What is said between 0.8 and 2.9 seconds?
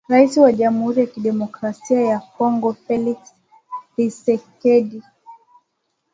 ya Kidemokrasia ya Kongo